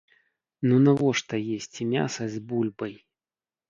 [0.69, 3.01] Ну навошта есці мяса з бульбай?